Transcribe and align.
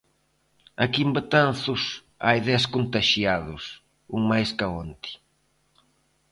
Aquí 0.83 1.01
en 1.07 1.11
Betanzos 1.17 1.83
hai 2.25 2.39
dez 2.49 2.63
contaxiados, 2.75 3.63
un 4.15 4.21
máis 4.31 4.49
ca 4.57 4.67
onte. 4.83 5.11